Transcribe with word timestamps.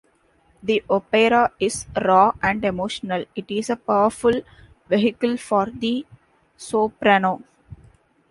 The 0.63 0.83
opera 0.89 1.51
is 1.59 1.85
raw 2.03 2.31
and 2.41 2.65
emotional; 2.65 3.25
it 3.35 3.51
is 3.51 3.69
a 3.69 3.75
powerful 3.75 4.41
vehicle 4.89 5.37
for 5.37 5.67
the 5.67 6.07
soprano. 6.57 7.43